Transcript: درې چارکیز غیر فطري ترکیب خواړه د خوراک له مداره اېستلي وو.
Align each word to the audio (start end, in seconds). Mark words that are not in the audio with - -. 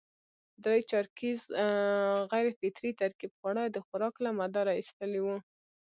درې 0.63 0.79
چارکیز 0.91 1.39
غیر 2.31 2.47
فطري 2.59 2.91
ترکیب 3.01 3.31
خواړه 3.39 3.63
د 3.69 3.77
خوراک 3.85 4.15
له 4.25 4.29
مداره 4.39 4.73
اېستلي 4.75 5.21
وو. 5.23 5.37